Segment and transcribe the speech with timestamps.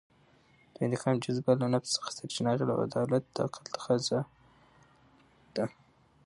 [0.73, 4.19] د انتقام جذبه له نفس څخه سرچینه اخلي او عدالت د عقل تفاضا
[5.55, 5.65] ده.